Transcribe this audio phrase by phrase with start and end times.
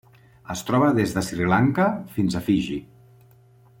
[0.53, 1.85] Es troba des de Sri Lanka
[2.17, 2.79] fins a Fiji.